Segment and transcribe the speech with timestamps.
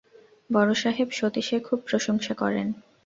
[0.49, 2.67] বড়োসাহেব সতীশের খুব প্রসংসা করেন।